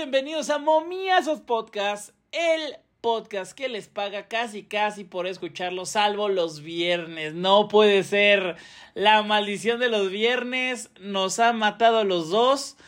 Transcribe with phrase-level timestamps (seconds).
[0.00, 6.62] bienvenidos a Momiazos Podcast, el podcast que les paga casi casi por escucharlo, salvo los
[6.62, 7.34] viernes.
[7.34, 8.56] No puede ser.
[8.94, 12.78] La maldición de los viernes nos ha matado a los dos.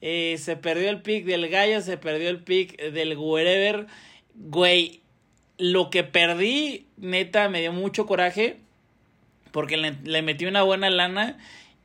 [0.00, 3.86] Eh, se perdió el pick del gallo, se perdió el pick del wherever.
[4.34, 5.02] Güey,
[5.58, 8.60] lo que perdí, neta, me dio mucho coraje.
[9.50, 11.36] Porque le, le metí una buena lana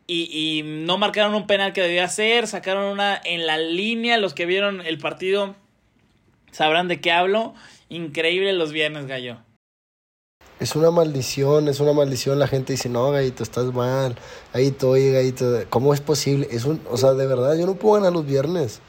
[0.08, 4.46] y, no marcaron un penal que debía hacer, sacaron una en la línea, los que
[4.46, 5.56] vieron el partido
[6.52, 7.54] sabrán de qué hablo,
[7.90, 9.38] increíble los viernes, gallo.
[10.60, 14.16] Es una maldición, es una maldición, la gente dice, no, gallito, estás mal,
[14.54, 16.48] gallito, oye, gallito, ¿cómo es posible?
[16.50, 18.80] Es un, o sea, de verdad, yo no puedo ganar los viernes,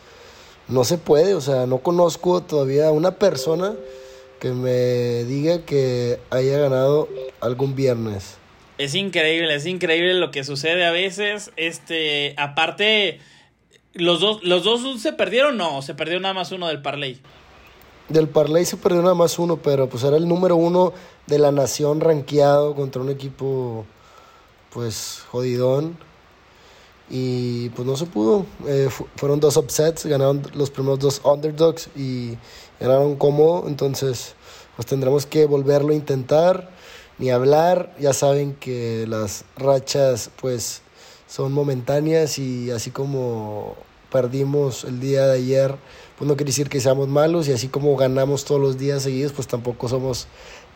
[0.68, 3.74] no se puede, o sea, no conozco todavía una persona
[4.40, 7.08] que me diga que haya ganado
[7.40, 8.38] algún viernes.
[8.78, 11.50] Es increíble, es increíble lo que sucede a veces.
[11.56, 13.18] Este, aparte,
[13.92, 17.20] los dos, los dos se perdieron, no, se perdió nada más uno del parlay.
[18.08, 20.92] Del parlay se perdió nada más uno, pero pues era el número uno
[21.26, 23.84] de la nación rankeado contra un equipo,
[24.72, 25.98] pues jodidón.
[27.10, 28.46] Y pues no se pudo.
[28.66, 32.36] Eh, fueron dos upsets, ganaron los primeros dos underdogs y
[32.78, 33.66] ganaron cómodo.
[33.66, 34.34] Entonces,
[34.76, 36.70] pues tendremos que volverlo a intentar
[37.18, 37.94] ni hablar.
[37.98, 40.82] Ya saben que las rachas pues
[41.26, 43.76] son momentáneas y así como
[44.10, 45.74] perdimos el día de ayer,
[46.16, 49.32] pues no quiere decir que seamos malos y así como ganamos todos los días seguidos,
[49.32, 50.26] pues tampoco somos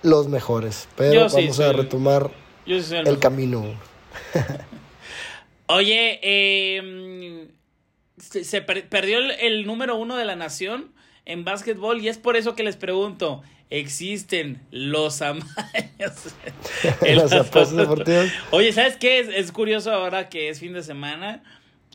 [0.03, 0.89] los mejores.
[0.97, 2.31] Pero vamos a retomar
[2.67, 3.65] el, camino.
[5.67, 7.49] Oye, eh,
[8.19, 10.93] se, perdió el, número uno de la nación
[11.25, 15.47] en básquetbol y es por eso que les pregunto, existen los amaños.
[17.01, 18.31] en las apuestas deportivas.
[18.51, 19.21] Oye, ¿sabes qué?
[19.21, 21.43] Es, curioso ahora que es fin de semana.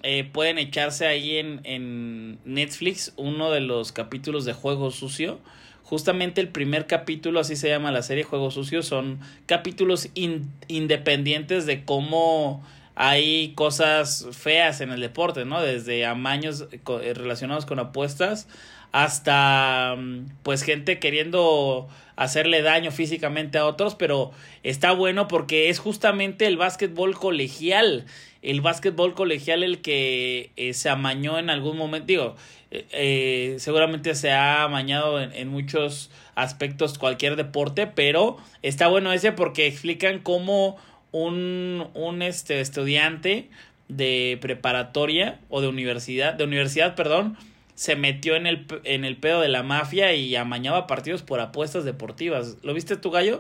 [0.04, 5.40] Eh, pueden echarse ahí en, en Netflix uno de los capítulos de Juego Sucio.
[5.84, 11.86] Justamente el primer capítulo, así se llama la serie Juego Sucio, son capítulos independientes de
[11.86, 12.62] cómo
[12.96, 15.62] hay cosas feas en el deporte, ¿no?
[15.62, 18.48] Desde amaños eh, relacionados con apuestas
[18.92, 24.32] hasta mm, pues gente queriendo hacerle daño físicamente a otros, pero
[24.64, 28.06] está bueno porque es justamente el básquetbol colegial,
[28.42, 32.36] el básquetbol colegial el que eh, se amañó en algún momento, digo,
[32.72, 39.14] eh, eh, seguramente se ha amañado en, en, muchos aspectos cualquier deporte, pero está bueno
[39.14, 40.78] ese porque explican cómo
[41.12, 43.50] un, un este, estudiante
[43.88, 47.38] de preparatoria o de universidad, de universidad, perdón,
[47.78, 51.86] se metió en el, en el pedo de la mafia y amañaba partidos por apuestas
[51.86, 52.58] deportivas.
[52.64, 53.40] ¿Lo viste tu gallo?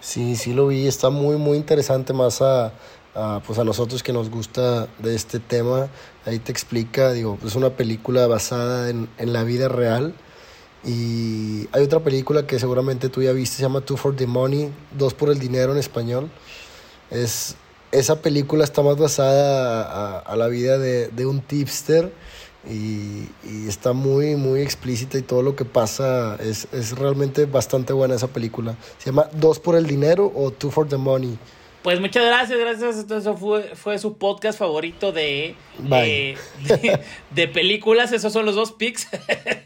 [0.00, 0.86] Sí, sí lo vi.
[0.86, 2.74] Está muy, muy interesante más a,
[3.46, 5.88] pues a nosotros que nos gusta de este tema.
[6.26, 10.12] Ahí te explica, digo, es una película basada en, en la vida real.
[10.84, 14.70] Y hay otra película que seguramente tú ya viste, se llama Two for the Money,
[14.98, 16.30] Dos por el Dinero en español.
[17.10, 17.56] Es,
[17.90, 22.12] esa película está más basada a, a la vida de, de un tipster
[22.68, 23.28] y,
[23.68, 28.28] está muy, muy explícita y todo lo que pasa es, es realmente bastante buena esa
[28.28, 28.76] película.
[28.98, 31.38] Se llama Dos por el Dinero o Two for the Money.
[31.86, 32.98] Pues muchas gracias, gracias.
[32.98, 38.10] Entonces fue, fue su podcast favorito de, de, películas.
[38.10, 39.06] Esos son los dos pics.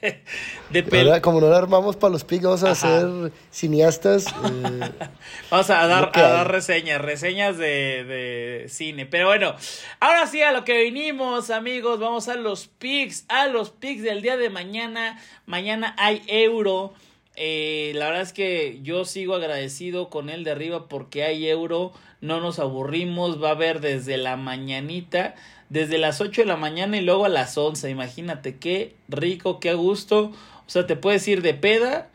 [0.70, 4.26] de Como no la armamos para los pics, vamos a hacer cineastas.
[4.26, 4.91] Eh,
[5.50, 9.06] vamos a dar, a dar reseñas, reseñas de, de, cine.
[9.06, 9.54] Pero bueno,
[9.98, 12.00] ahora sí a lo que vinimos, amigos.
[12.00, 15.19] Vamos a los pics, a los pics del día de mañana.
[15.47, 16.92] Mañana hay euro.
[17.42, 21.94] Eh, la verdad es que yo sigo agradecido con él de arriba porque hay euro,
[22.20, 25.34] no nos aburrimos, va a haber desde la mañanita,
[25.70, 29.70] desde las 8 de la mañana y luego a las 11, imagínate qué rico, qué
[29.70, 32.10] a gusto, o sea, te puedes ir de peda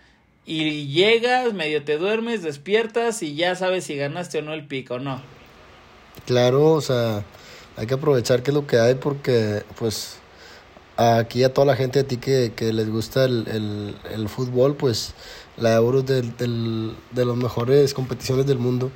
[0.45, 4.99] y llegas, medio te duermes, despiertas y ya sabes si ganaste o no el pico,
[4.99, 5.23] ¿no?
[6.27, 7.23] Claro, o sea,
[7.77, 10.19] hay que aprovechar que es lo que hay porque pues
[10.97, 15.13] aquí a toda la gente a ti que, que les gusta el, el, fútbol, pues
[15.57, 18.91] la Euro es de las mejores competiciones del mundo.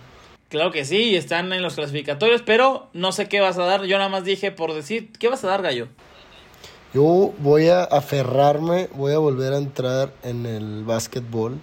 [0.49, 3.83] Claro que sí, están en los clasificatorios, pero no sé qué vas a dar.
[3.83, 5.87] Yo nada más dije por decir, ¿qué vas a dar, Gallo?
[6.93, 11.59] Yo voy a aferrarme, voy a volver a entrar en el básquetbol.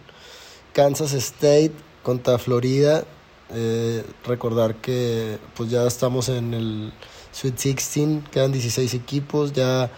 [0.72, 1.72] Kansas State
[2.04, 3.04] contra Florida.
[3.52, 6.92] Eh, recordar que pues ya estamos en el
[7.32, 9.90] Sweet 16, quedan 16 equipos, ya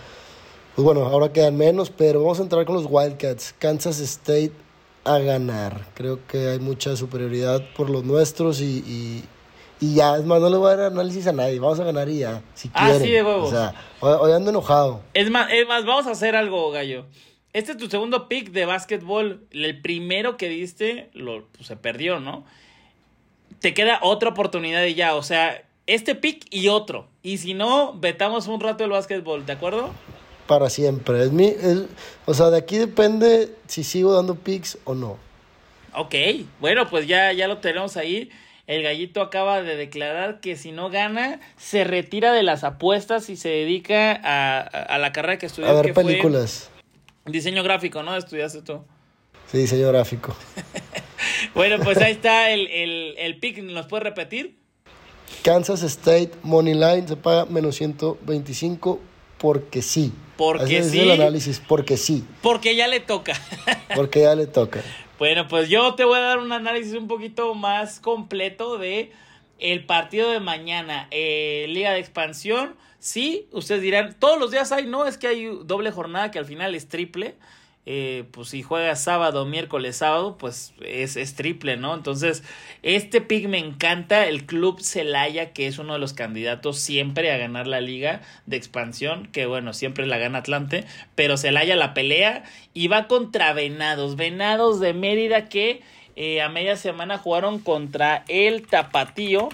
[0.79, 3.53] pues bueno, ahora quedan menos, pero vamos a entrar con los Wildcats.
[3.59, 4.53] Kansas State
[5.03, 5.87] a ganar.
[5.95, 9.25] Creo que hay mucha superioridad por los nuestros y,
[9.81, 11.59] Y ya, es más, no le voy a dar análisis a nadie.
[11.59, 12.43] Vamos a ganar y ya.
[12.55, 13.03] Si Ah, quieren.
[13.03, 13.49] sí, de huevos.
[13.49, 15.01] O sea, hoy, hoy ando enojado.
[15.15, 17.07] Es más, es más, vamos a hacer algo, gallo.
[17.53, 19.49] Este es tu segundo pick de básquetbol.
[19.51, 22.45] El primero que diste lo, pues, se perdió, ¿no?
[23.59, 25.17] Te queda otra oportunidad y ya.
[25.17, 27.09] O sea, este pick y otro.
[27.25, 29.91] Y si no, vetamos un rato el básquetbol, ¿de acuerdo?
[30.49, 31.23] Para siempre.
[31.23, 31.85] Es mi, es-
[32.27, 35.17] o sea, de aquí depende si sigo dando picks o no.
[35.95, 36.15] Ok,
[36.59, 38.31] bueno, pues ya, ya lo tenemos ahí.
[38.67, 43.37] El gallito acaba de declarar que si no gana, se retira de las apuestas y
[43.37, 45.69] se dedica a, a- a la carrera que estudió.
[45.69, 46.69] A ver que fue películas.
[47.27, 48.17] diseño gráfico, ¿no?
[48.17, 48.81] Estudiaste tú.
[49.53, 50.35] Sí, diseño gráfico.
[51.55, 53.59] Bueno, pues ahí está el, el, el pick.
[53.63, 54.57] ¿Nos puedes repetir?
[55.43, 59.01] Kansas State Money Line se paga menos 125
[59.39, 60.13] porque sí.
[60.37, 61.01] Porque Ese es sí.
[61.01, 62.25] el análisis, porque sí.
[62.43, 63.35] Porque ya le toca.
[63.97, 64.83] Porque ya le toca.
[65.19, 69.11] Bueno, pues yo te voy a dar un análisis un poquito más completo de
[69.59, 71.09] el partido de mañana.
[71.11, 72.77] Eh, Liga de expansión.
[73.01, 76.45] Sí, ustedes dirán, todos los días hay, no, es que hay doble jornada que al
[76.45, 77.35] final es triple.
[77.91, 81.95] Eh, pues si juega sábado, miércoles, sábado, pues es, es triple, ¿no?
[81.95, 82.43] Entonces,
[82.83, 84.27] este pick me encanta.
[84.27, 88.59] El club Celaya, que es uno de los candidatos siempre a ganar la liga de
[88.59, 92.45] expansión, que bueno, siempre la gana Atlante, pero Celaya la pelea
[92.75, 94.17] y va contra Venados.
[94.17, 95.81] Venados de Mérida que
[96.15, 99.49] eh, a media semana jugaron contra el Tapatío.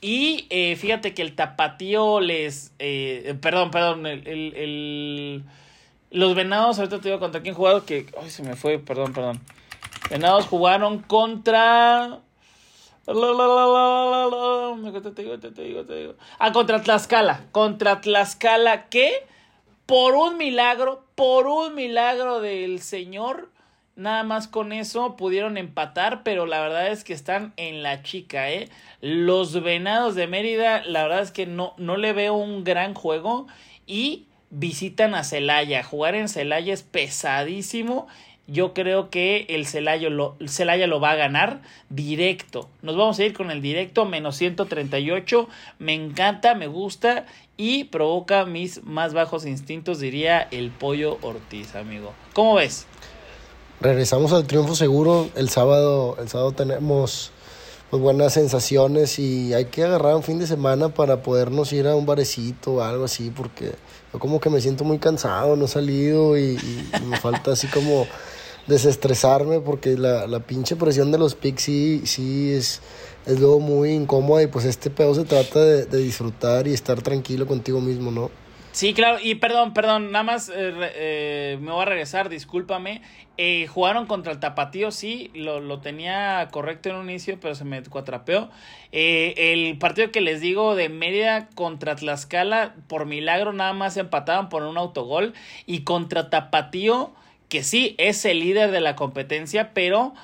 [0.00, 2.72] Y eh, fíjate que el Tapatío les...
[2.80, 5.42] eh, perdón, perdón, el- el- el
[6.10, 8.06] los Venados, ahorita te digo contra quién jugaron, que...
[8.20, 9.40] Ay, se me fue, perdón, perdón.
[10.10, 12.20] Venados jugaron contra...
[13.06, 13.14] Te
[15.22, 16.14] digo, te digo, te digo.
[16.38, 17.46] Ah, contra Tlaxcala.
[17.52, 19.26] Contra Tlaxcala que
[19.86, 23.50] por un milagro, por un milagro del Señor,
[23.96, 28.50] nada más con eso pudieron empatar, pero la verdad es que están en la chica,
[28.50, 28.68] ¿eh?
[29.00, 33.46] Los Venados de Mérida, la verdad es que no, no le veo un gran juego
[33.86, 35.82] y visitan a Celaya.
[35.82, 38.06] Jugar en Celaya es pesadísimo.
[38.46, 41.60] Yo creo que el Celaya lo, lo va a ganar
[41.90, 42.70] directo.
[42.80, 45.48] Nos vamos a ir con el directo menos 138.
[45.78, 47.26] Me encanta, me gusta
[47.58, 52.14] y provoca mis más bajos instintos, diría el pollo Ortiz, amigo.
[52.32, 52.86] ¿Cómo ves?
[53.80, 55.28] Regresamos al triunfo seguro.
[55.36, 57.32] El sábado, el sábado tenemos
[57.90, 61.96] pues buenas sensaciones y hay que agarrar un fin de semana para podernos ir a
[61.96, 63.72] un barecito o algo así porque
[64.12, 67.66] yo como que me siento muy cansado, no he salido y, y me falta así
[67.68, 68.06] como
[68.66, 72.80] desestresarme porque la, la pinche presión de los pics sí, sí es,
[73.26, 77.00] es luego muy incómoda y pues este pedo se trata de, de disfrutar y estar
[77.02, 78.30] tranquilo contigo mismo, ¿no?
[78.70, 83.02] Sí, claro, y perdón, perdón, nada más eh, eh, me voy a regresar, discúlpame.
[83.36, 87.64] Eh, jugaron contra el Tapatío, sí, lo, lo tenía correcto en un inicio, pero se
[87.64, 88.50] me cuatrapeó.
[88.92, 94.48] Eh, el partido que les digo de Mérida contra Tlaxcala, por milagro nada más empataban
[94.48, 95.34] por un autogol.
[95.66, 97.12] Y contra Tapatío,
[97.48, 100.14] que sí, es el líder de la competencia, pero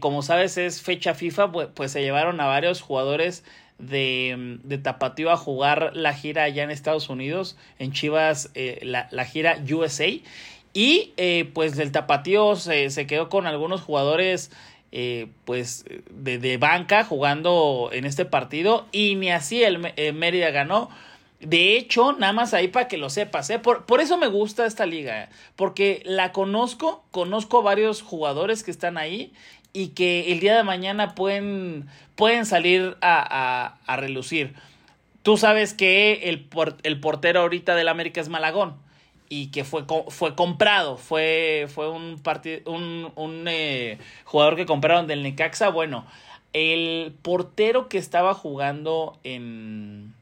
[0.00, 3.44] como sabes es fecha FIFA, pues, pues se llevaron a varios jugadores
[3.78, 9.08] de, de Tapatío a jugar la gira allá en Estados Unidos, en Chivas, eh, la,
[9.10, 10.08] la gira USA.
[10.74, 14.50] Y eh, pues el Tapatío se, se quedó con algunos jugadores
[14.90, 20.50] eh, pues de, de banca jugando en este partido y ni así el eh, Mérida
[20.50, 20.88] ganó.
[21.40, 23.58] De hecho, nada más ahí para que lo sepas, ¿eh?
[23.58, 28.96] por, por eso me gusta esta liga, porque la conozco, conozco varios jugadores que están
[28.98, 29.32] ahí
[29.72, 34.54] y que el día de mañana pueden, pueden salir a, a, a relucir.
[35.22, 38.76] Tú sabes que el, por- el portero ahorita del América es Malagón
[39.28, 42.20] y que fue, fue comprado, fue, fue un,
[42.64, 45.68] un, un eh, jugador que compraron del Necaxa.
[45.68, 46.06] Bueno,
[46.54, 50.14] el portero que estaba jugando en,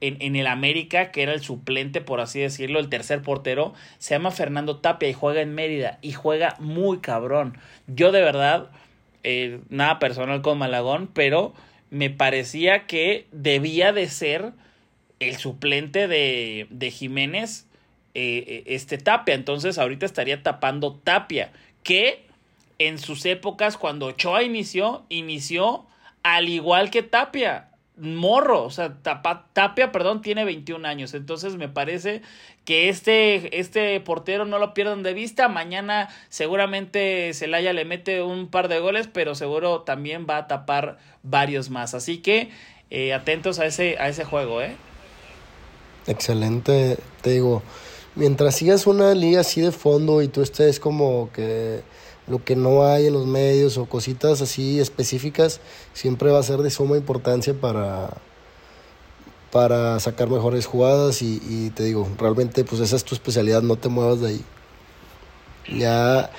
[0.00, 4.14] en, en el América, que era el suplente, por así decirlo, el tercer portero, se
[4.14, 7.58] llama Fernando Tapia y juega en Mérida y juega muy cabrón.
[7.86, 8.70] Yo de verdad,
[9.22, 11.52] eh, nada personal con Malagón, pero
[11.90, 14.52] me parecía que debía de ser
[15.18, 17.66] el suplente de, de Jiménez,
[18.14, 19.34] eh, eh, este Tapia.
[19.34, 21.52] Entonces ahorita estaría tapando Tapia,
[21.82, 22.24] que
[22.78, 25.84] en sus épocas, cuando Ochoa inició, inició
[26.22, 27.68] al igual que Tapia.
[28.00, 31.14] Morro, o sea, Tapa- Tapia, perdón, tiene 21 años.
[31.14, 32.22] Entonces me parece
[32.64, 35.48] que este, este portero no lo pierdan de vista.
[35.48, 40.98] Mañana seguramente Celaya le mete un par de goles, pero seguro también va a tapar
[41.22, 41.94] varios más.
[41.94, 42.50] Así que
[42.90, 44.76] eh, atentos a ese, a ese juego, ¿eh?
[46.06, 47.62] Excelente, te digo,
[48.14, 51.82] mientras sigas una liga así de fondo y tú estés como que
[52.26, 55.60] lo que no hay en los medios o cositas así específicas,
[55.92, 58.10] siempre va a ser de suma importancia para,
[59.50, 63.88] para sacar mejores jugadas y, te digo, realmente pues esa es tu especialidad, no te
[63.88, 64.44] muevas de ahí.
[65.76, 66.30] Ya,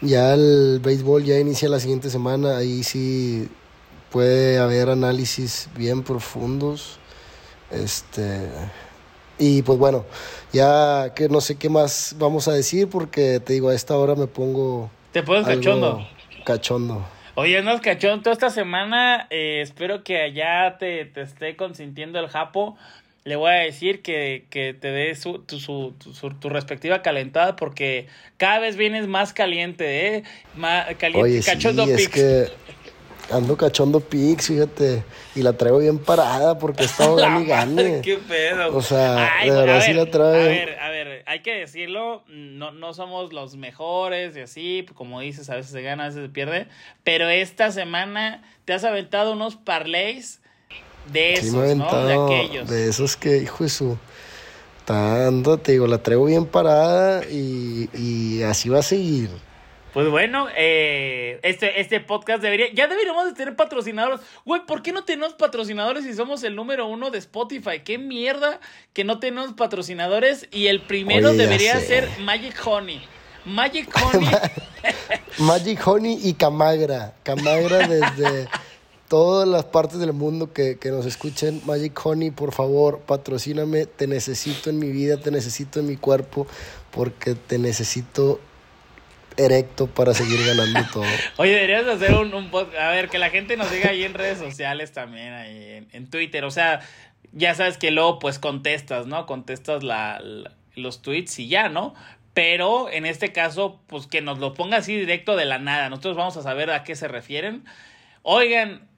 [0.00, 3.48] ya el béisbol ya inicia la siguiente semana, ahí sí
[4.10, 6.98] puede haber análisis bien profundos.
[7.70, 8.48] Este
[9.40, 10.04] y pues bueno,
[10.52, 14.14] ya que no sé qué más vamos a decir porque te digo, a esta hora
[14.14, 16.06] me pongo Te pones cachondo.
[16.44, 17.04] Cachondo.
[17.36, 22.28] Oye, no cachón, toda esta semana eh, espero que allá te, te esté consintiendo el
[22.28, 22.76] japo.
[23.24, 25.94] Le voy a decir que, que te dé su, tu, su,
[26.40, 28.06] tu, respectiva calentada porque
[28.36, 30.24] cada vez vienes más caliente, ¿eh?
[30.54, 32.10] Más caliente, Oye, sí, cachondo es pics.
[32.10, 32.48] que
[33.30, 35.02] ando cachondo Pix, fíjate,
[35.34, 38.00] y la traigo bien parada porque he estado La gane y gane.
[38.02, 38.76] qué pedo.
[38.76, 40.42] O sea, Ay, de verdad sí la trae.
[40.42, 45.20] A ver, a ver, hay que decirlo, no, no somos los mejores y así, como
[45.20, 46.66] dices, a veces se gana, a veces se pierde,
[47.04, 50.40] pero esta semana te has aventado unos parlays
[51.12, 52.06] de Sí esos, me he ¿no?
[52.06, 52.68] De aquellos.
[52.68, 53.98] de esos que, hijo de su...
[54.84, 59.30] Tanto, te digo, la traigo bien parada y, y así va a seguir.
[59.92, 64.20] Pues bueno, eh, este, este podcast debería, ya deberíamos de tener patrocinadores.
[64.44, 67.80] Güey, ¿por qué no tenemos patrocinadores si somos el número uno de Spotify?
[67.84, 68.60] Qué mierda
[68.92, 71.86] que no tenemos patrocinadores y el primero Oye, debería sé.
[71.86, 73.02] ser Magic Honey.
[73.44, 74.28] Magic Honey.
[75.38, 77.14] Magic Honey y Camagra.
[77.24, 78.48] Camagra desde
[79.08, 81.60] todas las partes del mundo que, que nos escuchen.
[81.66, 83.86] Magic Honey, por favor, patrocíname.
[83.86, 86.46] Te necesito en mi vida, te necesito en mi cuerpo,
[86.92, 88.38] porque te necesito
[89.44, 91.04] erecto para seguir ganando todo.
[91.36, 92.78] Oye, deberías hacer un, un podcast.
[92.80, 96.44] A ver, que la gente nos diga ahí en redes sociales también, ahí en, Twitter.
[96.44, 96.80] O sea,
[97.32, 99.26] ya sabes que luego pues contestas, ¿no?
[99.26, 100.22] Contestas la-
[100.74, 101.94] los tweets y ya, ¿no?
[102.34, 105.88] Pero en este caso, pues que nos lo ponga así directo de la nada.
[105.88, 107.64] Nosotros vamos a saber a qué se refieren.
[108.22, 108.88] Oigan,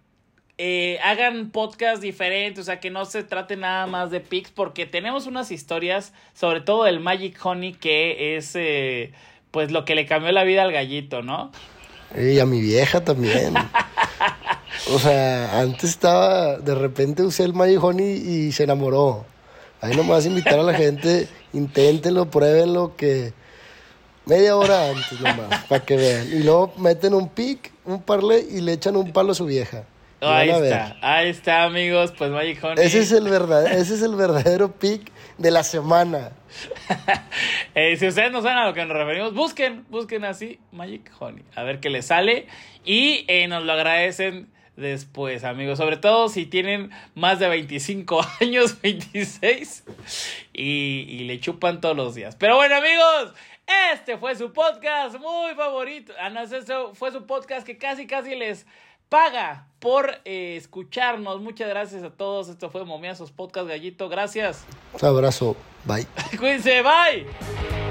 [0.59, 4.85] eh, hagan podcast diferentes, o sea, que no se trate nada más de pics, porque
[4.87, 9.13] tenemos unas historias, sobre todo del Magic Honey, que es, eh,
[9.53, 11.53] pues, lo que le cambió la vida al gallito, ¿no?
[12.19, 13.55] Y a mi vieja también.
[14.91, 19.25] O sea, antes estaba, de repente usé el Magic y se enamoró.
[19.81, 23.33] Ahí nomás invitar a la gente, inténtenlo, pruébenlo, que
[24.27, 26.29] media hora antes nomás, para que vean.
[26.29, 29.85] Y luego meten un pic, un parlay y le echan un palo a su vieja.
[30.23, 32.85] Ahí está, ahí está, amigos, pues Magic Honey.
[32.85, 36.33] Ese es el verdadero, ese es el verdadero pic de la semana.
[37.75, 41.43] Eh, si ustedes no saben a lo que nos referimos, busquen, busquen así Magic Honey,
[41.55, 42.47] a ver qué les sale
[42.85, 45.79] y eh, nos lo agradecen después, amigos.
[45.79, 49.85] Sobre todo si tienen más de 25 años, 26
[50.53, 52.37] y, y le chupan todos los días.
[52.37, 53.33] Pero bueno, amigos,
[53.95, 56.13] este fue su podcast muy favorito.
[56.21, 56.61] Ah, no, ese
[56.95, 58.67] fue su podcast que casi, casi les
[59.13, 61.43] paga por eh, escucharnos.
[61.43, 62.49] Muchas gracias a todos.
[62.49, 64.09] Esto fue Momiazos Podcast Gallito.
[64.09, 64.65] Gracias.
[64.99, 65.55] Un abrazo,
[65.85, 66.07] bye.
[66.39, 67.82] Cuídense, bye.